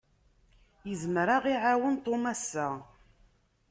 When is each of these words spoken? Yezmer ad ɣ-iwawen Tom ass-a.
Yezmer 0.87 1.27
ad 1.35 1.43
ɣ-iwawen 1.51 1.95
Tom 2.05 2.23
ass-a. 2.33 2.67